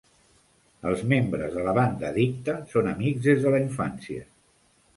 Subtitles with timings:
[0.91, 4.29] El membres de la banda Dikta són amics des de la infància.